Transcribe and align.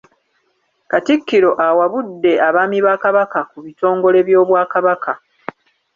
Katikkiro 0.91 1.51
awabudde 1.67 2.31
abaami 2.47 2.79
ba 2.85 2.95
kabaka 3.03 3.39
ku 3.49 3.57
bitongole 3.65 4.19
by’Obwakabaka. 4.27 5.13